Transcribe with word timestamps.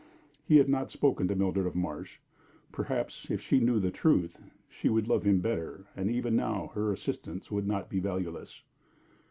He 0.43 0.57
had 0.57 0.67
not 0.67 0.89
spoken 0.89 1.27
to 1.27 1.35
Mildred 1.35 1.67
of 1.67 1.75
Marsh. 1.75 2.17
Perhaps 2.71 3.29
if 3.29 3.39
she 3.39 3.59
knew 3.59 3.79
the 3.79 3.91
truth, 3.91 4.41
she 4.67 4.89
would 4.89 5.07
love 5.07 5.21
him 5.27 5.41
better, 5.41 5.85
and 5.95 6.09
even 6.09 6.35
now 6.35 6.71
her 6.73 6.91
assistance 6.91 7.51
would 7.51 7.67
not 7.67 7.87
be 7.87 7.99
valueless. 7.99 8.63